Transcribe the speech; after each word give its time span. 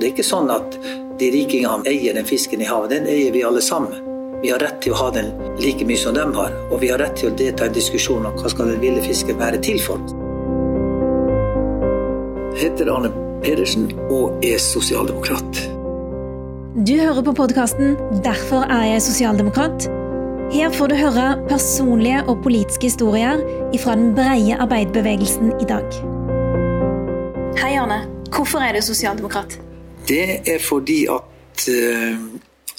Og 0.00 0.04
det 0.04 0.14
er 0.14 0.14
ikke 0.14 0.24
sånn 0.24 0.48
at 0.48 0.76
de 1.20 1.26
rikingene 1.28 1.84
eier 1.90 2.14
den 2.16 2.24
fisken 2.24 2.62
i 2.64 2.64
havet. 2.64 2.88
Den 2.94 3.04
eier 3.12 3.34
vi 3.34 3.42
alle 3.44 3.60
sammen. 3.60 3.98
Vi 4.40 4.48
har 4.48 4.62
rett 4.64 4.78
til 4.80 4.94
å 4.94 4.96
ha 4.96 5.10
den 5.12 5.28
like 5.60 5.84
mye 5.84 6.00
som 6.00 6.16
de 6.16 6.24
har, 6.24 6.56
og 6.70 6.80
vi 6.80 6.88
har 6.88 7.02
rett 7.02 7.20
til 7.20 7.28
å 7.28 7.34
delta 7.36 7.66
i 7.66 7.68
en 7.68 7.76
diskusjon 7.76 8.24
om 8.24 8.38
hva 8.40 8.48
skal 8.48 8.72
den 8.72 8.80
ville 8.80 9.02
fisken 9.04 9.36
være 9.36 9.60
til 9.60 9.76
for. 9.84 10.00
Jeg 12.54 12.62
heter 12.62 12.88
Arne 12.94 13.12
Pedersen 13.44 13.90
og 14.08 14.40
er 14.40 14.56
sosialdemokrat. 14.70 15.62
Du 16.80 16.96
hører 16.96 17.20
på 17.20 17.36
podkasten 17.44 17.96
'Derfor 18.24 18.64
er 18.72 18.94
jeg 18.94 19.04
sosialdemokrat'. 19.10 19.90
Her 20.56 20.72
får 20.72 20.86
du 20.88 20.94
høre 20.96 21.30
personlige 21.48 22.24
og 22.24 22.40
politiske 22.42 22.88
historier 22.88 23.44
fra 23.76 24.00
den 24.00 24.14
breie 24.16 24.56
arbeiderbevegelsen 24.56 25.60
i 25.60 25.68
dag. 25.68 25.84
Hei, 27.60 27.76
Arne. 27.76 28.06
Hvorfor 28.30 28.64
er 28.64 28.72
du 28.72 28.80
sosialdemokrat? 28.80 29.60
Det 30.08 30.48
er 30.48 30.58
fordi 30.58 31.04
at 31.10 31.68
uh, 31.68 32.14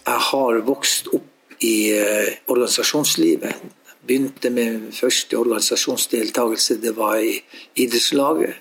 jeg 0.05 0.20
har 0.31 0.59
vokst 0.66 1.12
opp 1.13 1.63
i 1.63 1.93
uh, 1.93 2.27
organisasjonslivet. 2.48 3.62
Begynte 4.07 4.49
med 4.49 4.89
første 4.98 5.38
organisasjonsdeltakelse, 5.38 6.81
det 6.81 6.95
var 6.98 7.21
i 7.21 7.38
idrettslaget. 7.76 8.57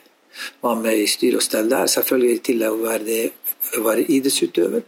Var 0.62 0.74
med 0.74 0.98
i 0.98 1.06
styre 1.10 1.40
og 1.40 1.42
stell 1.42 1.70
der, 1.70 1.86
selvfølgelig 1.86 2.42
til 2.46 2.62
å 2.68 2.74
være, 2.84 4.04
idrettsutøver. 4.08 4.84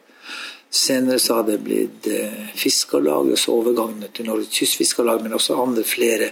Senere 0.73 1.19
så 1.21 1.41
har 1.41 1.49
det 1.49 1.59
blitt 1.65 2.07
uh, 2.13 3.19
og 3.19 3.39
så 3.39 3.57
overgangen 3.57 4.05
til 4.15 4.29
Norges 4.29 4.53
Kystfiskarlag, 4.53 5.23
men 5.23 5.33
også 5.33 5.59
andre 5.61 5.85
flere 5.85 6.31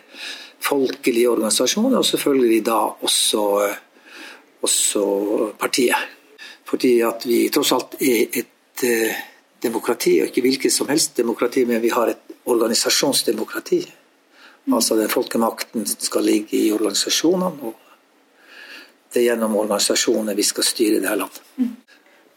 folkelige 0.61 1.31
organisasjoner, 1.31 1.99
og 1.99 2.05
selvfølgelig 2.05 2.67
da 2.67 2.79
også, 3.01 3.45
også 4.63 5.05
partiet. 5.59 6.20
Fordi 6.71 7.01
at 7.03 7.27
vi 7.27 7.43
tross 7.51 7.73
alt 7.75 7.97
er 8.01 8.41
et 8.41 8.85
demokrati, 9.63 10.21
og 10.21 10.31
ikke 10.31 10.45
hvilket 10.45 10.73
som 10.73 10.89
helst 10.89 11.17
demokrati, 11.19 11.65
men 11.69 11.83
vi 11.83 11.91
har 11.93 12.13
et 12.13 12.37
organisasjonsdemokrati. 12.47 13.81
Mm. 14.65 14.75
Altså 14.75 14.97
den 14.97 15.09
folkemakten 15.09 15.87
skal 15.87 16.25
ligge 16.25 16.57
i 16.57 16.73
organisasjonene, 16.73 17.47
og 17.63 17.75
det 19.13 19.23
er 19.23 19.31
gjennom 19.33 19.57
organisasjonene 19.59 20.37
vi 20.39 20.47
skal 20.47 20.67
styre 20.67 21.01
det 21.01 21.11
her 21.11 21.19
landet. 21.21 21.43
Mm. 21.57 21.77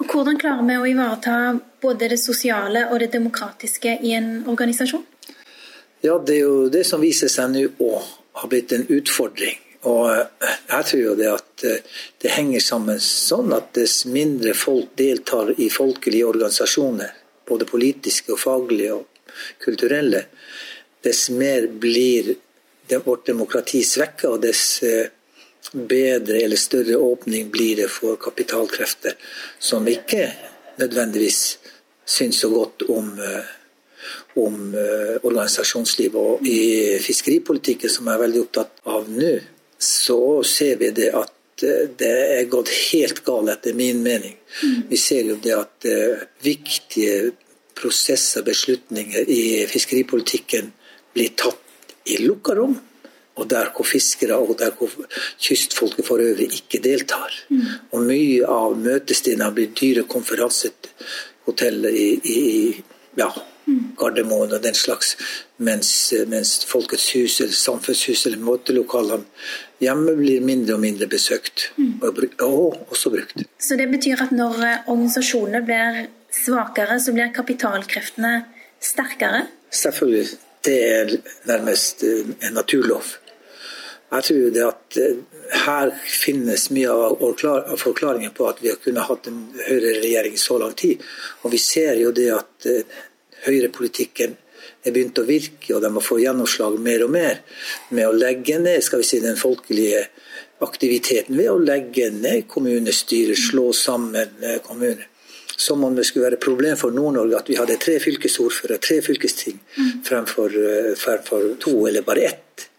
Og 0.01 0.09
Hvordan 0.09 0.39
klarer 0.41 0.65
vi 0.67 0.77
å 0.79 0.87
ivareta 0.89 1.35
både 1.81 2.09
det 2.11 2.19
sosiale 2.19 2.87
og 2.91 2.99
det 2.99 3.11
demokratiske 3.13 3.99
i 4.01 4.15
en 4.17 4.47
organisasjon? 4.47 5.05
Ja, 6.03 6.17
Det 6.17 6.35
er 6.35 6.39
jo 6.39 6.69
det 6.69 6.85
som 6.85 7.01
viser 7.01 7.29
seg 7.31 7.53
nå 7.53 7.67
å 7.79 8.01
ha 8.41 8.47
blitt 8.47 8.73
en 8.73 8.87
utfordring. 8.89 9.59
Og 9.89 10.07
jeg 10.13 10.85
tror 10.89 11.17
det 11.19 11.29
at 11.31 11.65
det 12.23 12.31
henger 12.31 12.63
sammen 12.63 13.01
sånn 13.03 13.51
at 13.55 13.73
dess 13.75 14.03
mindre 14.07 14.53
folk 14.55 14.93
deltar 14.99 15.51
i 15.57 15.67
folkelige 15.73 16.29
organisasjoner, 16.29 17.11
både 17.47 17.67
politiske 17.67 18.31
og 18.35 18.39
faglige 18.39 18.95
og 18.95 19.33
kulturelle, 19.63 20.23
dess 21.03 21.27
mer 21.35 21.67
blir 21.67 22.35
vårt 23.03 23.25
demokrati 23.27 23.81
svekka, 23.83 24.29
og 24.29 24.43
dess 24.43 24.79
bedre 25.73 26.41
eller 26.43 26.59
større 26.59 26.99
åpning 26.99 27.49
blir 27.51 27.81
det 27.81 27.89
for 27.91 28.19
kapitalkrefter 28.21 29.15
som 29.59 29.87
ikke 29.87 30.27
nødvendigvis 30.77 31.57
syns 32.05 32.41
så 32.43 32.49
godt 32.51 32.83
om, 32.91 33.09
om 34.35 34.59
organisasjonslivet. 35.23 36.19
Og 36.19 36.47
i 36.47 36.99
fiskeripolitikken, 37.01 37.89
som 37.89 38.07
jeg 38.07 38.17
er 38.19 38.23
veldig 38.25 38.43
opptatt 38.43 38.83
av 38.93 39.09
nå, 39.09 39.33
så 39.83 40.43
ser 40.47 40.77
vi 40.81 40.91
det 40.95 41.09
at 41.17 41.63
eh, 41.65 41.89
det 41.99 42.13
er 42.37 42.49
gått 42.51 42.71
helt 42.91 43.23
galt, 43.25 43.51
etter 43.53 43.75
min 43.77 44.01
mening. 44.03 44.37
Mm. 44.63 44.79
Vi 44.89 44.99
ser 44.99 45.27
jo 45.31 45.37
det 45.41 45.53
at 45.57 45.87
uh, 45.89 46.23
viktige 46.45 47.33
prosesser, 47.77 48.45
beslutninger 48.45 49.29
i 49.29 49.65
fiskeripolitikken 49.69 50.71
blir 51.13 51.35
tatt 51.37 51.95
i 52.09 52.19
lukka 52.23 52.55
rom. 52.57 52.75
Og 53.33 53.47
der 53.49 53.71
hvor 53.73 53.87
fiskere 53.89 54.35
og 54.37 54.59
der 54.59 54.75
hvor 54.77 54.91
kystfolket 55.41 56.05
for 56.05 56.21
øvrig 56.21 56.51
ikke 56.53 56.83
deltar. 56.83 57.33
Mm. 57.49 57.63
Og 57.91 58.03
mye 58.05 58.45
av 58.45 58.75
møtestedene 58.77 59.49
blir 59.55 59.71
dyre 59.73 60.03
konferansehoteller 60.05 61.97
i, 61.97 62.09
i 62.29 62.41
ja, 63.17 63.31
Gardermoen 63.97 64.51
og 64.53 64.61
den 64.63 64.75
slags, 64.75 65.15
mens, 65.63 65.89
mens 66.27 66.65
Folkets 66.67 67.09
hus 67.15 67.39
eller 67.41 67.55
Samfunnshus 67.55 68.25
eller 68.27 68.43
måtelokalene 68.43 69.23
hjemme 69.83 70.15
blir 70.17 70.43
mindre 70.45 70.77
og 70.77 70.83
mindre 70.83 71.07
besøkt, 71.11 71.69
og, 72.03 72.21
og 72.41 72.93
også 72.93 73.11
brukt. 73.13 73.43
Så 73.59 73.77
det 73.79 73.89
betyr 73.91 74.23
at 74.25 74.33
når 74.35 74.63
eh, 74.67 74.89
organisasjonene 74.91 75.63
blir 75.67 75.99
svakere, 76.33 76.99
så 76.99 77.13
blir 77.15 77.33
kapitalkreftene 77.35 78.33
sterkere? 78.83 79.45
Selvfølgelig. 79.73 80.39
Det 80.63 80.77
er 80.87 81.13
nærmest 81.49 82.03
eh, 82.07 82.33
en 82.47 82.57
naturlov. 82.57 83.15
Jeg 84.13 84.27
tror 84.29 84.51
det 84.55 84.65
at 84.67 84.99
eh, 85.01 85.23
her 85.65 85.95
finnes 86.07 86.69
mye 86.73 86.93
av 86.93 87.75
forklaringen 87.81 88.33
på 88.35 88.47
at 88.49 88.61
vi 88.63 88.71
har 88.71 88.79
kunnet 88.83 89.09
hatt 89.09 89.27
en 89.29 89.41
høyreregjering 89.67 90.37
så 90.39 90.59
lang 90.61 90.77
tid. 90.79 91.03
Og 91.43 91.53
vi 91.53 91.59
ser 91.61 91.99
jo 92.01 92.13
det 92.15 92.29
at 92.33 92.69
høyrepolitikken 93.43 94.37
er 94.83 94.91
begynt 94.91 95.19
å 95.19 95.27
virke, 95.27 95.75
og 95.75 95.81
de 95.83 95.91
må 95.93 96.03
få 96.03 96.19
gjennomslag 96.21 96.75
mer 96.83 97.05
og 97.05 97.13
mer 97.13 97.39
med 97.95 98.07
å 98.07 98.15
legge 98.15 98.59
ned 98.59 98.83
skal 98.83 99.03
vi 99.03 99.07
si, 99.07 99.21
den 99.23 99.39
folkelige 99.39 100.05
aktiviteten 100.63 101.37
ved 101.37 101.51
å 101.51 101.59
legge 101.59 102.09
ned 102.13 102.47
kommunestyret, 102.51 103.39
slå 103.39 103.71
sammen 103.75 104.37
kommuner. 104.67 105.09
Som 105.53 105.83
om 105.85 105.95
det 105.95 106.07
skulle 106.07 106.27
være 106.27 106.39
et 106.39 106.43
problem 106.43 106.77
for 106.79 106.95
Nord-Norge 106.95 107.39
at 107.39 107.49
vi 107.51 107.57
hadde 107.59 107.77
tre 107.81 107.99
fylkesordførere, 108.01 108.81
tre 108.81 108.99
fylkesting, 109.05 109.59
fremfor, 110.07 110.49
eh, 110.49 110.93
fremfor 110.97 111.53
to 111.61 111.75
eller 111.87 112.01
bare 112.01 112.25
ett. 112.31 112.69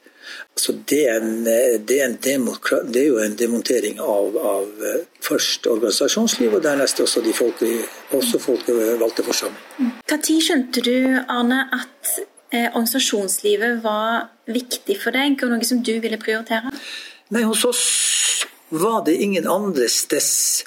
Så 0.56 0.72
det 0.86 1.00
er, 1.10 1.16
en, 1.18 1.40
det, 1.44 1.54
er 1.98 2.12
det 2.22 3.00
er, 3.00 3.06
jo 3.08 3.16
en 3.18 3.34
demontering 3.36 3.98
av, 3.98 4.36
av 4.38 4.84
eh, 4.86 5.00
først 5.24 5.66
organisasjonslivet, 5.66 6.60
og 6.60 6.62
dernest 6.62 7.02
også 7.02 7.24
de 7.24 7.32
folkevalgte 7.34 9.24
forsamling. 9.26 9.90
Når 10.06 10.28
skjønte 10.46 10.84
du, 10.86 10.94
Arne, 11.26 11.64
at 11.74 12.12
eh, 12.54 12.68
organisasjonslivet 12.68 13.82
var 13.82 14.28
viktig 14.46 15.00
for 15.02 15.16
deg, 15.16 15.42
og 15.42 15.56
noe 15.56 15.66
som 15.66 15.82
du 15.82 15.96
ville 15.98 16.20
prioritere? 16.22 16.70
Nei, 17.34 17.42
Hos 17.42 17.66
oss 17.66 17.84
var 18.70 19.02
det 19.06 19.18
ingen 19.26 19.50
andre 19.50 19.90
steds 19.90 20.64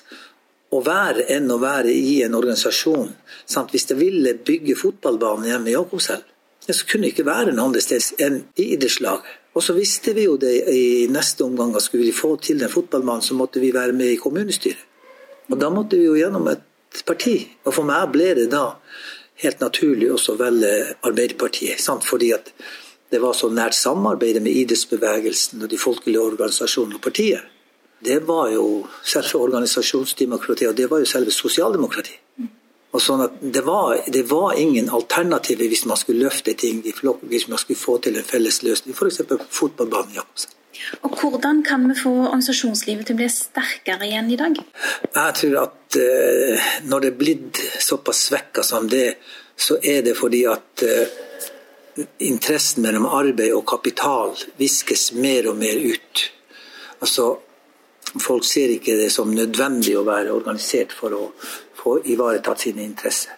å 0.75 0.81
være 0.83 1.29
enn 1.31 1.47
å 1.51 1.61
være 1.63 1.95
i 1.95 2.19
en 2.25 2.35
organisasjon. 2.35 3.13
Sant? 3.47 3.71
Hvis 3.71 3.87
jeg 3.87 3.99
ville 3.99 4.35
bygge 4.35 4.75
fotballbane 4.75 5.47
hjemme 5.47 5.71
i 5.71 5.77
Jakobselv, 5.77 6.27
så 6.67 6.83
kunne 6.83 7.07
det 7.07 7.13
ikke 7.13 7.29
være 7.29 7.53
noe 7.55 7.69
annet 7.69 7.85
sted 7.85 8.23
enn 8.23 8.41
i 8.59 8.73
idrettslaget. 8.75 9.35
Og 9.57 9.63
så 9.65 9.73
visste 9.73 10.13
vi 10.13 10.27
jo 10.27 10.35
det 10.37 10.53
i 10.69 11.07
neste 11.09 11.41
omgang 11.47 11.73
at 11.75 11.81
skulle 11.81 12.05
vi 12.05 12.13
få 12.13 12.35
til 12.37 12.59
den 12.61 12.69
fotballmannen, 12.69 13.25
så 13.25 13.33
måtte 13.33 13.61
vi 13.63 13.73
være 13.73 13.95
med 13.97 14.13
i 14.13 14.19
kommunestyret. 14.21 14.83
Og 15.49 15.57
da 15.57 15.71
måtte 15.73 15.97
vi 15.97 16.05
jo 16.05 16.17
gjennom 16.17 16.45
et 16.51 17.01
parti. 17.07 17.39
Og 17.65 17.73
for 17.73 17.87
meg 17.87 18.11
ble 18.13 18.33
det 18.37 18.49
da 18.51 18.75
helt 19.41 19.63
naturlig 19.63 20.11
også 20.13 20.35
å 20.35 20.41
velge 20.41 20.73
Arbeiderpartiet. 21.07 21.81
Sant? 21.81 22.05
Fordi 22.05 22.33
at 22.35 22.51
det 23.09 23.21
var 23.23 23.33
så 23.37 23.49
nært 23.49 23.77
samarbeid 23.77 24.41
med 24.43 24.53
idrettsbevegelsen 24.61 25.63
og 25.63 25.71
de 25.71 25.79
folkelige 25.79 26.21
organisasjonene 26.21 26.99
og 26.99 27.05
partiet. 27.07 27.53
Det 28.03 28.19
var 28.27 28.51
jo 28.53 28.83
selve 29.01 29.39
organisasjonsdemokratiet, 29.47 30.69
og 30.69 30.77
det 30.77 30.89
var 30.91 31.01
jo 31.01 31.09
selve 31.09 31.33
sosialdemokratiet. 31.33 32.21
Og 32.95 33.03
sånn 33.03 33.25
at 33.25 33.41
det 33.41 33.65
var, 33.67 33.97
det 34.07 34.23
var 34.29 34.55
ingen 34.57 34.87
alternativer 34.93 35.67
hvis 35.67 35.83
man 35.89 35.99
skulle 35.99 36.27
løfte 36.27 36.53
ting 36.57 36.79
i 36.87 36.93
flokk, 36.95 37.25
hvis 37.27 37.49
man 37.51 37.59
skulle 37.59 37.79
få 37.79 37.97
til 38.03 38.15
en 38.17 38.27
felles 38.27 38.61
løsning, 38.63 38.95
f.eks. 38.95 39.21
fotballbanen. 39.53 40.15
Jakobsen. 40.15 40.53
Og 41.01 41.17
Hvordan 41.19 41.63
kan 41.65 41.87
vi 41.89 41.95
få 41.99 42.11
organisasjonslivet 42.27 43.07
til 43.07 43.17
å 43.17 43.19
bli 43.19 43.29
sterkere 43.33 44.07
igjen 44.07 44.29
i 44.31 44.37
dag? 44.39 44.59
Jeg 45.03 45.37
tror 45.39 45.57
at 45.63 45.97
eh, 45.99 46.67
når 46.87 47.03
det 47.03 47.09
er 47.11 47.17
blitt 47.19 47.61
såpass 47.83 48.27
svekka 48.29 48.63
som 48.63 48.87
det, 48.91 49.17
så 49.57 49.79
er 49.81 50.03
det 50.05 50.15
fordi 50.17 50.43
at 50.47 50.85
eh, 50.85 51.17
interessen 52.29 52.85
mellom 52.85 53.09
arbeid 53.09 53.55
og 53.57 53.65
kapital 53.67 54.35
viskes 54.61 55.11
mer 55.17 55.49
og 55.51 55.59
mer 55.59 55.81
ut. 55.81 56.23
Altså, 57.01 57.35
Folk 58.23 58.45
ser 58.47 58.71
ikke 58.71 58.95
det 58.95 59.09
som 59.11 59.33
nødvendig 59.35 59.91
å 59.99 60.05
være 60.07 60.31
organisert 60.31 60.93
for 60.95 61.13
å 61.13 61.23
få 61.77 61.99
ivaretatt 62.05 62.65
sine 62.65 62.83
interesser. 62.83 63.37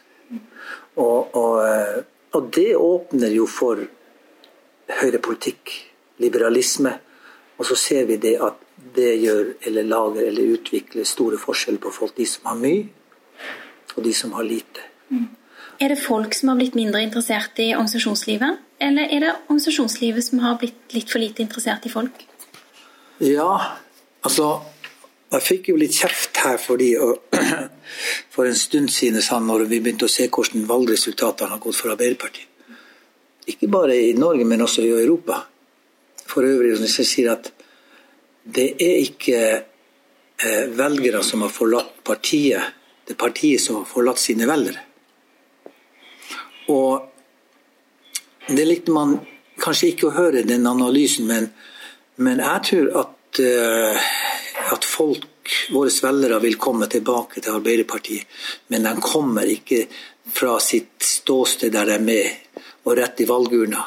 Og, 0.99 1.35
og, 1.35 1.55
eh, 1.63 1.99
og, 2.35 2.49
det 2.55 2.75
åpner 2.75 3.31
jo 3.31 3.45
for 3.47 3.81
høyrepolitikk, 4.99 5.73
liberalisme. 6.19 6.93
Og 7.59 7.67
så 7.67 7.75
ser 7.75 8.07
vi 8.09 8.17
det 8.21 8.35
at 8.43 8.59
det 8.95 9.11
gjør 9.21 9.53
eller 9.67 9.87
lager 9.87 10.27
eller 10.27 10.55
utvikler 10.55 11.07
store 11.07 11.39
forskjeller 11.39 11.81
på 11.83 11.91
folk. 11.93 12.15
De 12.17 12.25
som 12.27 12.49
har 12.51 12.59
mye, 12.59 12.87
og 13.95 14.03
de 14.03 14.13
som 14.15 14.33
har 14.37 14.47
lite. 14.47 14.87
Mm. 15.09 15.27
Er 15.79 15.93
det 15.93 16.01
folk 16.03 16.33
som 16.35 16.51
har 16.51 16.57
blitt 16.59 16.75
mindre 16.75 17.01
interessert 17.03 17.59
i 17.63 17.69
organisasjonslivet, 17.71 18.57
eller 18.83 19.07
er 19.07 19.23
det 19.23 19.35
organisasjonslivet 19.45 20.25
som 20.25 20.41
har 20.43 20.57
blitt 20.59 20.95
litt 20.95 21.11
for 21.11 21.23
lite 21.23 21.43
interessert 21.43 21.85
i 21.87 21.91
folk? 21.93 22.25
Ja, 23.23 23.77
altså 24.23 24.59
Jeg 25.29 25.45
fikk 25.45 25.67
jo 25.69 25.75
litt 25.77 25.93
kjeft 25.93 26.39
her 26.41 26.55
fordi 26.57 26.87
for 28.33 28.47
en 28.49 28.55
stund 28.55 28.91
siden 28.93 29.23
sa 29.25 29.39
når 29.39 29.65
vi 29.69 29.81
begynte 29.81 30.07
å 30.07 30.11
se 30.11 30.27
hvordan 30.27 30.67
valgresultatene 30.69 31.55
har 31.55 31.63
gått 31.63 31.79
for 31.79 31.93
Arbeiderpartiet. 31.93 32.45
Ikke 33.49 33.69
bare 33.71 33.95
i 33.97 34.13
Norge, 34.13 34.45
men 34.45 34.61
også 34.61 34.83
i 34.85 34.91
Europa. 34.93 35.41
For 36.29 36.45
øvrig 36.45 36.75
som 36.77 37.05
sier 37.05 37.31
at 37.33 37.49
det 38.49 38.67
er 38.81 38.99
ikke 39.01 39.39
eh, 39.49 40.65
velgere 40.77 41.23
som 41.25 41.41
har 41.45 41.53
forlatt 41.53 42.03
partiet, 42.05 42.75
det 43.05 43.15
er 43.15 43.19
partiet 43.19 43.61
som 43.61 43.81
har 43.81 43.89
forlatt 43.89 44.21
sine 44.21 44.45
velgere. 44.49 44.85
Og 46.69 47.09
det 48.49 48.65
likte 48.65 48.93
man 48.93 49.17
kanskje 49.61 49.93
ikke 49.93 50.09
å 50.09 50.15
høre, 50.15 50.45
den 50.45 50.67
analysen, 50.69 51.27
men, 51.29 51.49
men 52.21 52.41
jeg 52.41 52.65
tror 52.69 52.91
at, 53.03 53.41
uh, 53.41 54.09
at 54.73 54.85
folk, 54.85 55.25
våre 55.73 55.91
velgere, 56.01 56.39
vil 56.43 56.57
komme 56.61 56.87
tilbake 56.91 57.41
til 57.41 57.57
Arbeiderpartiet. 57.57 58.39
Men 58.67 58.87
de 58.87 58.95
kommer 59.01 59.49
ikke 59.49 59.85
fra 60.29 60.59
sitt 60.63 61.01
ståsted 61.03 61.73
der 61.73 61.89
de 61.89 61.97
er 61.97 62.05
med, 62.05 62.63
og 62.85 62.97
rett 62.99 63.21
i 63.21 63.27
valgurna. 63.29 63.85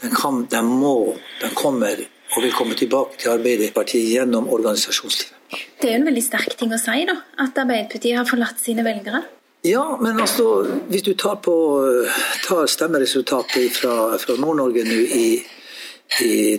De, 0.00 0.08
kan, 0.14 0.44
de 0.50 0.62
må, 0.64 1.16
de 1.40 1.50
kommer 1.56 2.06
og 2.30 2.44
vil 2.44 2.54
komme 2.54 2.76
tilbake 2.78 3.18
til 3.20 3.34
Arbeiderpartiet 3.34 4.14
gjennom 4.14 4.48
organisasjonslivet. 4.52 5.36
Det 5.50 5.88
er 5.88 5.96
jo 5.96 6.00
en 6.04 6.08
veldig 6.12 6.22
sterk 6.22 6.54
ting 6.58 6.72
å 6.72 6.78
si, 6.78 7.02
da, 7.08 7.16
at 7.42 7.58
Arbeiderpartiet 7.58 8.20
har 8.20 8.28
forlatt 8.28 8.60
sine 8.62 8.84
velgere. 8.86 9.24
Ja, 9.66 9.82
men 10.00 10.20
altså, 10.20 10.62
hvis 10.88 11.02
du 11.04 11.12
tar, 11.18 11.36
på, 11.44 11.54
tar 12.46 12.68
stemmeresultatet 12.70 13.74
fra, 13.76 13.96
fra 14.22 14.36
Nord-Norge 14.40 14.86
nå 14.86 15.00
i, 15.02 15.24
i 15.26 15.26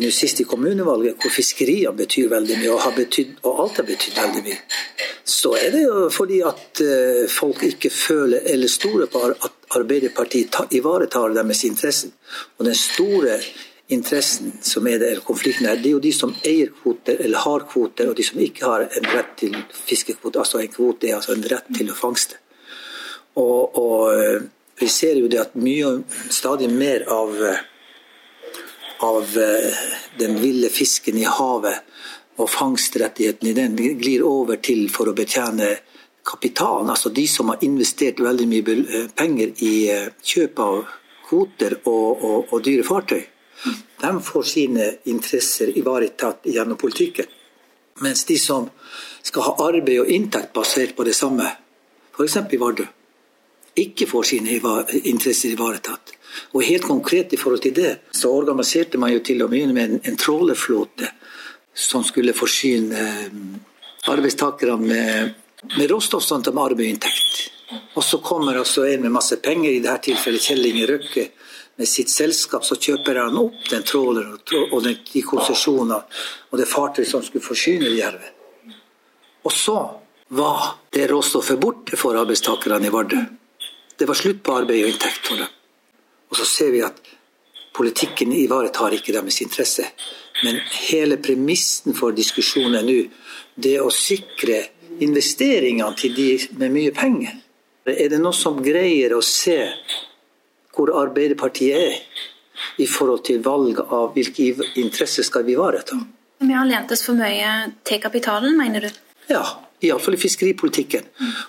nå 0.02 0.10
sist 0.16 0.40
i 0.42 0.46
kommunevalget, 0.48 1.18
hvor 1.22 1.34
fiskeriene 1.34 1.94
betyr 1.98 2.30
veldig 2.32 2.58
mye, 2.62 2.72
og, 2.74 2.94
betydd, 2.96 3.34
og 3.44 3.64
alt 3.66 3.82
har 3.82 3.88
betydd 3.90 4.20
veldig 4.22 4.44
mye, 4.46 4.60
så 5.28 5.52
er 5.60 5.74
det 5.74 5.82
jo 5.84 6.06
fordi 6.14 6.40
at 6.48 6.82
uh, 6.86 7.26
folk 7.30 7.64
ikke 7.68 7.92
føler 7.94 8.48
eller 8.54 8.72
stoler 8.72 9.12
på 9.12 9.26
at 9.32 9.58
Arbeiderpartiet 9.72 10.50
ta, 10.52 10.66
ivaretar 10.76 11.32
deres 11.36 11.64
interesser. 11.64 12.10
Og 12.60 12.66
den 12.68 12.76
store 12.76 13.38
interessen 13.92 14.58
som 14.64 14.88
er 14.88 15.00
der, 15.00 15.22
konflikten 15.24 15.68
her, 15.68 15.80
det 15.80 15.92
er 15.92 15.96
jo 15.96 16.04
de 16.04 16.12
som 16.16 16.34
eier 16.48 16.72
kvoter 16.76 17.20
eller 17.24 17.44
har 17.46 17.68
kvoter, 17.72 18.10
og 18.12 18.18
de 18.18 18.26
som 18.28 18.40
ikke 18.44 18.68
har 18.68 18.88
en 18.88 19.10
rett 19.14 19.36
til 19.40 19.56
fiskekvote. 19.72 20.40
Altså 20.44 20.60
en 20.60 20.72
kvote 20.72 21.08
er 21.08 21.20
altså 21.20 21.36
en 21.36 21.48
rett 21.54 21.72
til 21.78 21.92
å 21.92 21.98
fangste. 21.98 22.40
Og, 23.40 23.78
og, 23.80 24.00
eh, 24.16 24.42
vi 24.82 24.88
ser 24.90 25.20
jo 25.20 25.30
det 25.32 25.40
at 25.40 25.56
mye, 25.56 26.02
stadig 26.34 26.68
mer 26.74 27.06
av, 27.12 27.36
av 29.04 29.38
eh, 29.38 29.84
den 30.18 30.38
ville 30.42 30.70
fisken 30.70 31.18
i 31.18 31.28
havet 31.28 31.84
og 32.42 32.50
fangstrettigheten 32.50 33.50
i 33.50 33.56
den 33.58 33.76
glir 33.76 34.24
over 34.26 34.62
til 34.64 34.88
for 34.94 35.12
å 35.12 35.16
betjene 35.18 35.74
kapitalen. 36.26 36.90
Altså 36.90 37.12
de 37.14 37.28
som 37.28 37.52
har 37.52 37.64
investert 37.66 38.22
veldig 38.22 38.48
mye 38.50 38.78
eh, 38.82 39.12
penger 39.16 39.54
i 39.68 39.76
kjøp 40.34 40.64
av 40.64 40.82
kvoter 41.28 41.78
og, 41.86 42.24
og, 42.24 42.52
og 42.52 42.64
dyre 42.66 42.88
fartøy. 42.88 43.22
De 44.02 44.12
får 44.26 44.48
sine 44.50 44.88
interesser 45.12 45.70
ivaretatt 45.78 46.48
gjennom 46.50 46.80
politikken. 46.82 47.30
Mens 48.02 48.26
de 48.26 48.38
som 48.42 48.70
skal 49.22 49.46
ha 49.46 49.68
arbeid 49.68 50.02
og 50.02 50.10
inntekt 50.10 50.54
basert 50.56 50.96
på 50.98 51.06
det 51.06 51.14
samme, 51.14 51.46
f.eks. 52.16 52.38
i 52.50 52.60
Vardø, 52.62 52.88
ikke 53.80 54.08
får 54.08 54.24
sine 54.24 54.58
interesser 55.04 55.54
ivaretatt. 55.56 56.16
Og 56.56 56.64
helt 56.64 56.84
konkret 56.88 57.34
i 57.34 57.40
forhold 57.40 57.62
til 57.64 57.76
det, 57.76 57.92
så 58.16 58.32
organiserte 58.32 59.00
man 59.00 59.14
jo 59.14 59.22
til 59.24 59.44
å 59.44 59.50
begynne 59.52 59.76
med 59.76 59.90
en, 59.90 60.02
en 60.12 60.20
trålerflåte 60.20 61.10
som 61.74 62.04
skulle 62.04 62.36
forsyne 62.36 63.00
eh, 63.00 64.12
arbeidstakerne 64.12 64.78
med, 64.80 65.34
med 65.78 65.92
råstoff 65.92 66.24
sånn 66.26 66.44
at 66.44 66.52
arbeidsinntekt. 66.52 67.52
Og 67.96 68.04
så 68.04 68.20
kommer 68.24 68.60
altså 68.60 68.86
en 68.88 69.06
med 69.06 69.16
masse 69.16 69.38
penger, 69.44 69.72
i 69.72 69.84
dette 69.84 70.10
tilfellet 70.10 70.44
Kjell 70.44 70.68
Inge 70.68 70.88
Røkke, 70.90 71.26
med 71.80 71.88
sitt 71.88 72.12
selskap. 72.12 72.66
Så 72.68 72.76
kjøper 72.76 73.24
han 73.24 73.40
opp 73.40 73.70
den 73.72 73.86
tråleren 73.88 74.38
og 74.72 74.84
de 74.84 75.24
konsesjonene 75.24 76.02
og 76.52 76.60
det 76.60 76.68
fartøyet 76.68 77.10
som 77.10 77.24
skulle 77.24 77.46
forsyne 77.46 77.96
jerven. 77.96 78.38
Og 79.48 79.54
så 79.56 79.78
var 80.32 80.76
det 80.94 81.08
råstoffet 81.12 81.60
borte 81.60 81.98
for 82.00 82.20
arbeidstakerne 82.20 82.88
i 82.88 82.94
Vardø. 82.94 83.24
Det 84.02 84.08
var 84.10 84.18
slutt 84.18 84.40
på 84.42 84.54
arbeid 84.58 84.82
og 84.82 84.90
inntekt 84.90 85.28
for 85.30 85.38
dem. 85.38 85.50
Og 86.34 86.38
så 86.40 86.46
ser 86.50 86.72
vi 86.74 86.80
at 86.82 86.96
politikken 87.78 88.32
ivaretar 88.34 88.96
ikke 88.98 89.14
deres 89.14 89.38
interesse. 89.46 89.86
Men 90.42 90.58
hele 90.88 91.20
premissen 91.22 91.94
for 91.94 92.16
diskusjonen 92.18 92.82
nå, 92.88 92.96
det 93.54 93.76
å 93.78 93.92
sikre 93.94 94.58
investeringene 95.06 95.94
til 96.02 96.18
de 96.18 96.28
med 96.58 96.74
mye 96.74 96.96
penger. 96.98 97.38
Er 97.94 98.10
det 98.10 98.18
noen 98.24 98.40
som 98.40 98.58
greier 98.66 99.14
å 99.14 99.22
se 99.22 99.60
hvor 100.74 100.96
Arbeiderpartiet 100.98 101.78
er 101.78 102.82
i 102.82 102.90
forhold 102.90 103.28
til 103.30 103.46
valg 103.46 103.86
av 103.86 104.16
hvilke 104.18 104.66
interesser 104.82 105.30
skal 105.30 105.46
vi 105.46 105.54
ivareta? 105.54 106.02
Vi 106.42 106.58
har 106.58 106.66
lent 106.66 106.90
oss 106.90 107.06
for 107.06 107.22
mye 107.22 107.54
til 107.86 108.02
kapitalen, 108.02 108.58
mener 108.58 108.90
du? 108.90 109.04
Ja, 109.30 109.46
Iallfall 109.82 110.18
i 110.18 110.22
fiskeripolitikken. 110.22 111.08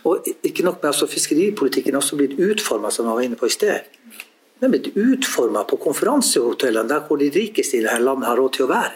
Og 0.08 0.28
ikke 0.44 0.64
nok 0.64 0.80
med 0.82 0.92
altså 0.92 1.08
fiskeripolitikken 1.10 1.96
også 1.98 2.16
blitt 2.16 2.38
utforma, 2.40 2.90
som 2.90 3.08
jeg 3.08 3.18
var 3.18 3.26
inne 3.26 3.40
på 3.40 3.48
i 3.48 3.54
sted. 3.54 3.90
Den 4.60 4.68
er 4.68 4.76
blitt 4.76 4.96
utforma 4.96 5.64
på 5.68 5.76
konferansehotellene, 5.82 6.88
der 6.88 7.04
hvor 7.06 7.20
de 7.20 7.30
rikeste 7.34 7.78
i 7.78 7.84
dette 7.84 7.98
landet 8.00 8.30
har 8.30 8.38
råd 8.38 8.56
til 8.56 8.68
å 8.68 8.72
være. 8.72 8.94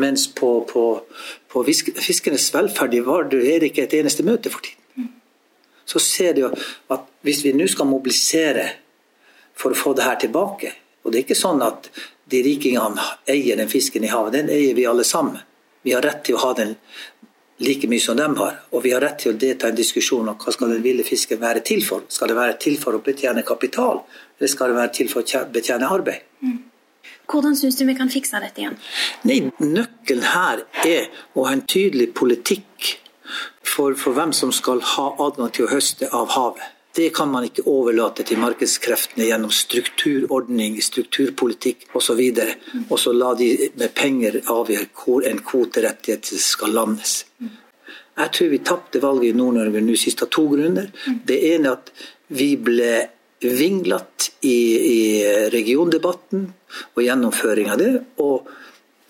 Mens 0.00 0.26
på, 0.32 0.50
på, 0.70 0.84
på 1.52 1.64
fiskernes 1.66 2.48
velferd 2.54 2.94
i 2.94 3.02
Vardø 3.04 3.40
er 3.42 3.60
det 3.60 3.72
ikke 3.72 3.84
et 3.88 3.96
eneste 3.98 4.24
møte 4.26 4.52
for 4.52 4.64
tiden. 4.64 5.10
Så 5.88 6.00
ser 6.04 6.34
du 6.36 6.44
at 6.48 7.06
hvis 7.24 7.42
vi 7.46 7.54
nå 7.56 7.66
skal 7.70 7.88
mobilisere 7.88 8.66
for 9.58 9.74
å 9.74 9.78
få 9.78 9.94
det 9.96 10.06
her 10.06 10.18
tilbake 10.20 10.74
Og 11.02 11.12
det 11.12 11.18
er 11.18 11.24
ikke 11.24 11.38
sånn 11.38 11.62
at 11.64 11.86
de 12.28 12.40
rikingene 12.44 13.00
eier 13.30 13.56
den 13.56 13.70
fisken 13.70 14.04
i 14.04 14.10
havet, 14.12 14.34
den 14.34 14.50
eier 14.52 14.74
vi 14.76 14.84
alle 14.84 15.04
sammen. 15.06 15.38
Vi 15.86 15.94
har 15.94 16.02
rett 16.04 16.20
til 16.26 16.36
å 16.36 16.42
ha 16.42 16.50
den 16.58 16.74
like 17.58 17.88
mye 17.90 18.00
som 18.00 18.16
de 18.16 18.26
har. 18.38 18.60
Og 18.72 18.84
vi 18.84 18.92
har 18.94 19.02
rett 19.02 19.18
til 19.22 19.34
å 19.34 19.38
delta 19.38 19.68
i 19.68 19.74
en 19.74 19.78
diskusjon 19.78 20.28
om 20.30 20.38
hva 20.38 20.54
skal 20.54 20.72
den 20.74 20.82
ville 20.84 21.06
fisken 21.06 21.40
være 21.42 21.64
til 21.66 21.82
for. 21.84 22.06
Skal 22.08 22.30
det 22.30 22.38
være 22.38 22.56
til 22.62 22.78
for 22.80 22.96
å 22.96 23.02
betjene 23.04 23.44
kapital, 23.46 24.02
eller 24.38 24.52
skal 24.52 24.72
det 24.72 24.78
være 24.78 24.94
til 25.00 25.10
for 25.12 25.24
å 25.24 25.44
betjene 25.52 25.90
arbeid? 25.98 26.26
Mm. 26.42 26.58
Hvordan 27.28 27.56
syns 27.56 27.76
du 27.76 27.84
vi 27.84 27.96
kan 27.98 28.08
fikse 28.08 28.40
dette 28.40 28.62
igjen? 28.62 28.78
Nei, 29.28 29.42
Nøkkelen 29.60 30.24
her 30.32 30.64
er 30.86 31.10
å 31.36 31.44
ha 31.44 31.52
en 31.52 31.66
tydelig 31.68 32.14
politikk 32.16 32.94
for, 33.60 33.92
for 34.00 34.16
hvem 34.16 34.32
som 34.32 34.52
skal 34.54 34.80
ha 34.94 35.10
adgang 35.26 35.52
til 35.52 35.66
å 35.66 35.72
høste 35.74 36.08
av 36.14 36.32
havet. 36.36 36.77
Det 36.98 37.12
kan 37.14 37.30
man 37.30 37.44
ikke 37.46 37.62
overlate 37.70 38.24
til 38.26 38.40
markedskreftene 38.42 39.28
gjennom 39.28 39.52
strukturordning, 39.54 40.80
strukturpolitikk 40.82 41.84
osv. 41.94 42.22
Og 42.88 42.96
så 42.98 43.12
la 43.14 43.28
de 43.38 43.52
med 43.78 43.92
penger 43.94 44.40
avgjøre 44.50 44.88
hvor 44.98 45.26
en 45.28 45.38
kvoterettighet 45.46 46.32
skal 46.42 46.74
landes. 46.74 47.20
Jeg 48.18 48.32
tror 48.34 48.50
vi 48.50 48.58
tapte 48.66 49.02
valget 49.04 49.30
i 49.30 49.38
Nord-Norge 49.38 49.84
nå 49.84 49.94
sist 50.00 50.24
av 50.26 50.32
to 50.34 50.48
grunner. 50.50 50.90
Det 51.06 51.38
ene 51.52 51.70
er 51.70 51.76
at 51.76 51.92
vi 52.34 52.48
ble 52.58 52.90
vinglet 53.46 54.32
i, 54.42 54.58
i 54.96 55.00
regiondebatten 55.54 56.48
og 56.96 57.04
gjennomføring 57.04 57.70
av 57.70 57.78
det, 57.78 57.92
og 58.18 58.50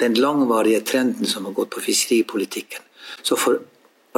den 0.05 0.21
langvarige 0.21 0.85
trenden 0.93 1.27
som 1.27 1.49
har 1.49 1.57
gått 1.57 1.73
på 1.73 1.87
fiskeripolitikken. 1.89 2.85
Så 3.25 3.41
for 3.41 3.65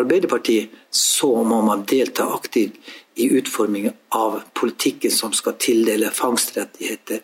Arbeiderpartiet 0.00 0.71
så 0.91 1.43
må 1.45 1.61
man 1.67 1.83
delta 1.89 2.29
aktivt 2.35 2.79
i 3.14 3.26
utformingen 3.38 3.93
av 4.09 4.40
politikken 4.55 5.11
som 5.11 5.33
skal 5.33 5.59
tildele 5.59 6.11
fangstrettigheter. 6.14 7.21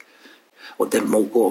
Og 0.77 0.91
det 0.91 1.03
må 1.07 1.23
gå 1.33 1.47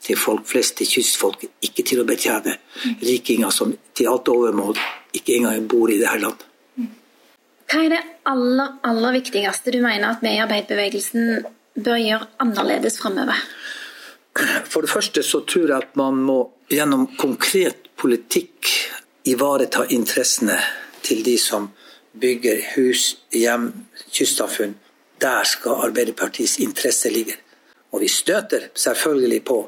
til 0.00 0.16
folk 0.16 0.46
flest, 0.48 0.78
til 0.78 0.88
kystfolk, 0.88 1.44
ikke 1.64 1.84
til 1.84 2.02
å 2.02 2.06
betjene 2.08 2.56
rikinger 3.04 3.52
som 3.52 3.72
til 3.96 4.08
alt 4.08 4.28
overmål 4.32 4.78
ikke 5.16 5.36
engang 5.40 5.66
bor 5.68 5.90
i 5.92 5.98
dette 6.00 6.20
landet. 6.22 6.46
Hva 7.70 7.84
er 7.84 7.92
det 7.92 8.00
aller, 8.26 8.76
aller 8.86 9.16
viktigste 9.20 9.74
du 9.74 9.78
mener 9.82 10.08
at 10.10 10.24
vi 10.24 10.32
i 10.34 10.40
arbeiderbevegelsen 10.42 11.44
bør 11.78 12.00
gjøre 12.02 12.30
annerledes 12.42 12.98
framover? 12.98 13.38
For 14.70 14.82
det 14.82 14.90
første 14.90 15.22
så 15.26 15.42
tror 15.46 15.68
jeg 15.68 15.76
at 15.76 15.98
man 15.98 16.18
må 16.24 16.38
gjennom 16.70 17.08
konkret 17.18 17.90
politikk 18.00 18.70
ivareta 19.30 19.84
interessene 19.92 20.56
til 21.04 21.22
de 21.26 21.36
som 21.38 21.68
bygger 22.12 22.62
hus, 22.74 23.16
hjem, 23.32 23.72
kystsamfunn. 24.10 24.74
Der 25.20 25.44
skal 25.44 25.86
Arbeiderpartiets 25.86 26.58
interesse 26.58 27.10
ligge. 27.10 27.36
Og 27.92 28.00
vi 28.00 28.08
støter 28.08 28.70
selvfølgelig 28.74 29.44
på 29.44 29.58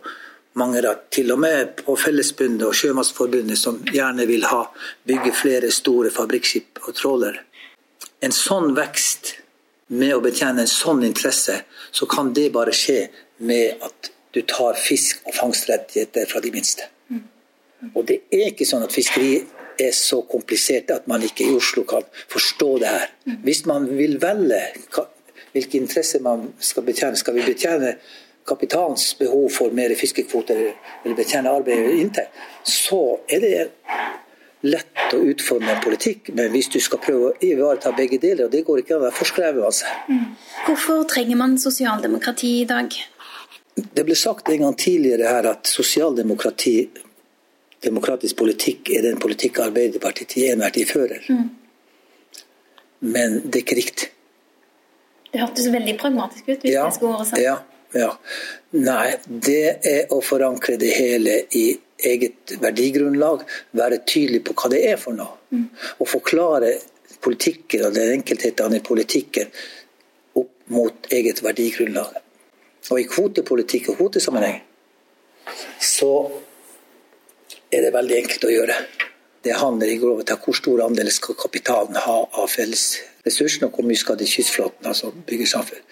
mange 0.54 0.82
da, 0.84 0.94
til 1.11 1.32
og 1.32 1.40
med 1.40 1.76
på 1.84 1.96
Fellesbundet 1.96 2.66
og 2.66 2.75
Sjømannsforbundet, 2.76 3.58
som 3.58 3.80
gjerne 3.92 4.26
vil 4.28 4.44
ha 4.49 4.64
bygge 5.08 5.32
flere 5.34 5.70
store 5.70 6.11
fabrikkskip 6.11 6.82
og 6.87 6.94
trålere. 6.96 7.44
En 8.22 8.34
sånn 8.34 8.72
vekst 8.76 9.34
med 9.92 10.14
å 10.16 10.22
betjene 10.25 10.64
en 10.64 10.70
sånn 10.70 11.02
interesse, 11.04 11.62
så 11.90 12.06
kan 12.08 12.32
det 12.37 12.52
bare 12.54 12.75
skje 12.76 13.06
med 13.44 13.82
at 13.82 14.12
du 14.32 14.40
tar 14.49 14.78
fisk- 14.78 15.26
og 15.26 15.34
fangstrettigheter 15.37 16.28
fra 16.30 16.40
de 16.40 16.52
minste. 16.54 16.88
Og 17.94 18.06
det 18.08 18.22
er 18.32 18.50
ikke 18.50 18.66
sånn 18.68 18.84
at 18.86 18.94
fiskeri 18.94 19.34
er 19.80 19.94
så 19.96 20.20
komplisert 20.28 20.92
at 20.94 21.08
man 21.10 21.24
ikke 21.24 21.46
i 21.48 21.54
Oslo 21.56 21.84
kan 21.88 22.04
forstå 22.30 22.70
det 22.82 22.92
her. 22.92 23.08
Hvis 23.42 23.64
man 23.66 23.88
vil 23.98 24.18
velge 24.22 24.60
hvilke 25.52 25.78
interesser 25.80 26.22
man 26.24 26.52
skal 26.62 26.86
betjene, 26.86 27.18
skal 27.18 27.36
vi 27.36 27.46
betjene 27.46 27.96
kapitalens 28.48 29.12
behov 29.18 29.50
for 29.54 29.74
mer 29.74 29.92
fiskekvoter 29.98 30.62
eller 31.04 31.16
betjene 31.18 31.52
arbeid 31.52 31.86
og 31.86 32.00
inntekt, 32.04 32.38
så 32.66 33.02
er 33.30 33.44
det 33.44 33.52
lett 34.62 35.14
å 35.14 35.20
utforme 35.32 35.70
en 35.74 35.82
politikk. 35.82 36.32
Men 36.36 36.50
hvis 36.54 36.70
du 36.72 36.78
skal 36.82 37.00
prøve 37.02 37.30
å 37.30 37.36
ivareta 37.44 37.92
begge 37.96 38.18
deler, 38.22 38.46
og 38.46 38.54
det 38.54 38.64
går 38.66 38.82
ikke 38.82 38.98
an, 38.98 39.06
da 39.08 39.14
forskrever 39.14 39.62
man 39.62 39.74
seg. 39.76 40.02
Mm. 40.08 40.26
Hvorfor 40.68 41.06
trenger 41.10 41.40
man 41.40 41.56
sosialdemokrati 41.60 42.52
i 42.62 42.68
dag? 42.70 42.98
Det 43.74 44.04
ble 44.06 44.16
sagt 44.18 44.50
en 44.52 44.66
gang 44.66 44.76
tidligere 44.78 45.30
her 45.32 45.48
at 45.54 45.70
sosialdemokrati, 45.70 46.76
demokratisk 47.82 48.38
politikk, 48.38 48.90
er 48.96 49.06
den 49.08 49.20
politikk 49.22 49.60
Arbeiderpartiet 49.64 50.34
til 50.34 50.52
enhver 50.52 50.74
tid 50.74 50.88
fører. 50.90 51.22
Mm. 51.28 51.50
Men 53.12 53.38
det 53.44 53.60
er 53.60 53.64
ikke 53.64 53.78
riktig. 53.80 54.08
Det 55.32 55.40
hørtes 55.40 55.68
veldig 55.72 55.94
pragmatisk 55.98 56.48
ut. 56.48 56.60
hvis 56.60 56.72
ja, 56.72 56.84
jeg 56.84 56.96
skulle 56.98 57.26
si. 57.26 57.40
Ja, 57.42 57.56
ja. 57.96 58.10
Nei, 58.76 59.14
det 59.26 59.64
er 59.88 60.12
å 60.12 60.20
forankre 60.24 60.76
det 60.80 60.92
hele 60.94 61.38
i 61.58 61.66
eget 62.12 62.54
verdigrunnlag. 62.60 63.44
Være 63.78 64.02
tydelig 64.06 64.42
på 64.46 64.56
hva 64.58 64.70
det 64.72 64.82
er 64.92 64.98
for 65.00 65.16
noe. 65.16 65.38
Mm. 65.50 65.68
Og 65.98 66.10
forklare 66.10 66.74
politikken 67.22 67.86
og 67.86 67.96
den 67.96 68.18
enkelthetene 68.18 68.78
i 68.78 68.84
politikken 68.84 69.50
opp 70.38 70.52
mot 70.74 71.10
eget 71.14 71.42
verdigrunnlag. 71.44 72.20
Og 72.90 73.00
i 73.00 73.08
kvotepolitikk 73.08 73.92
og 73.92 74.00
kvotesammenheng 74.00 74.60
så 75.82 76.12
er 77.73 77.87
det 77.87 77.95
veldig 77.95 78.19
enkelt 78.23 78.45
å 78.45 78.52
gjøre. 78.52 78.76
Det 79.43 79.57
handler 79.59 79.91
i 79.91 79.97
grove 79.99 80.23
til 80.26 80.38
hvor 80.45 80.55
stor 80.55 80.85
andel 80.85 81.11
skal 81.11 81.35
kapitalen 81.38 81.99
ha 81.99 82.19
av 82.23 82.50
felles 82.52 82.85
ressursene, 83.26 83.67
og 83.69 83.79
hvor 83.79 83.87
mye 83.87 83.99
skal 83.99 84.19
de 84.19 84.29
kystflåten 84.29 84.87
altså 84.87 85.11
bygge 85.26 85.49
samfunn. 85.50 85.83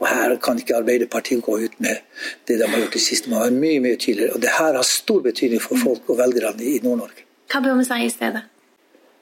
Og 0.00 0.06
Her 0.08 0.36
kan 0.44 0.60
ikke 0.60 0.76
Arbeiderpartiet 0.76 1.42
gå 1.44 1.56
ut 1.64 1.80
med 1.80 2.02
det 2.48 2.58
de 2.60 2.68
har 2.68 2.84
gjort 2.84 2.98
i 3.00 3.02
siste. 3.04 3.30
Man 3.30 3.46
er 3.46 3.56
mye 3.56 3.80
mye 3.84 3.96
tydeligere. 3.96 4.34
Og 4.36 4.42
det 4.42 4.52
her 4.58 4.76
har 4.76 4.86
stor 4.86 5.24
betydning 5.24 5.62
for 5.62 5.80
folk 5.80 6.10
og 6.10 6.20
velgerne 6.20 6.64
i 6.64 6.78
Nord-Norge. 6.84 7.24
Hva 7.48 7.62
bør 7.64 7.78
vi 7.80 7.88
si 7.88 8.00
i 8.04 8.12
stedet? 8.12 8.44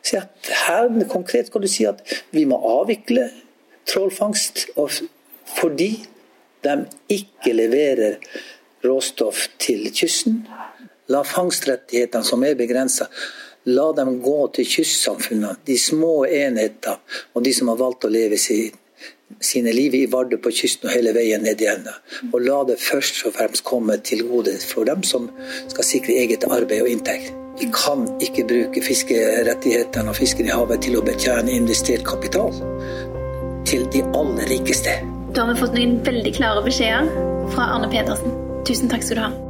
Si 0.06 0.18
at 0.18 0.50
her 0.66 0.90
Konkret 1.10 1.50
kan 1.52 1.62
du 1.62 1.68
si 1.70 1.86
at 1.86 2.02
vi 2.34 2.44
må 2.46 2.58
avvikle 2.80 3.28
trålfangst 3.86 4.68
fordi 5.56 5.90
de 6.66 6.74
ikke 7.10 7.52
leverer 7.54 8.18
råstoff 8.84 9.46
til 9.58 9.86
kysten. 9.94 10.42
La 11.12 11.22
fangstrettighetene 11.24 12.26
som 12.26 12.42
er 12.44 12.58
begrensa, 12.58 13.06
La 13.66 13.88
dem 13.98 14.20
gå 14.22 14.44
til 14.54 14.66
kystsamfunnene, 14.70 15.56
de 15.66 15.74
små 15.78 16.20
enheter, 16.30 17.00
og 17.34 17.42
de 17.42 17.50
som 17.54 17.72
har 17.72 17.80
valgt 17.80 18.04
å 18.06 18.10
leve 18.14 18.38
sine 18.38 19.72
liv 19.74 19.94
i 19.98 20.04
Vardø 20.06 20.38
på 20.38 20.52
kysten 20.54 20.86
og 20.86 20.94
hele 20.94 21.10
veien 21.16 21.42
ned 21.42 21.64
igjen. 21.64 21.88
Og 22.30 22.44
la 22.44 22.60
det 22.68 22.76
først 22.78 23.24
og 23.26 23.34
fremst 23.34 23.64
komme 23.66 23.96
til 24.06 24.22
gode 24.28 24.54
for 24.70 24.86
dem 24.86 25.02
som 25.02 25.26
skal 25.66 25.88
sikre 25.88 26.14
eget 26.22 26.46
arbeid 26.46 26.84
og 26.84 26.92
inntekt. 26.92 27.32
Vi 27.58 27.66
kan 27.74 28.04
ikke 28.22 28.44
bruke 28.46 28.82
fiskerettighetene 28.84 30.12
og 30.12 30.18
fisken 30.20 30.46
i 30.46 30.54
havet 30.54 30.84
til 30.86 31.00
å 31.00 31.02
betjene 31.02 31.56
investert 31.56 32.06
kapital 32.06 32.54
til 33.66 33.88
de 33.90 34.04
aller 34.14 34.46
rikeste. 34.52 34.94
Da 35.34 35.42
har 35.42 35.56
vi 35.56 35.64
fått 35.64 35.74
noen 35.74 35.98
veldig 36.06 36.36
klare 36.38 36.62
beskjeder 36.68 37.10
fra 37.56 37.72
Arne 37.74 37.90
Pedersen. 37.90 38.38
Tusen 38.68 38.92
takk 38.92 39.02
skal 39.08 39.18
du 39.18 39.24
ha. 39.26 39.45